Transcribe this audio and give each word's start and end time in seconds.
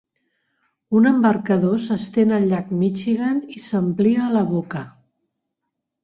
Un 0.99 1.07
embarcador 1.09 1.75
s'estén 1.83 2.33
al 2.37 2.47
llac 2.53 2.71
Michigan 2.79 3.41
i 3.57 3.61
s'amplia 3.65 4.23
a 4.25 4.31
la 4.37 4.43
boca. 4.55 4.83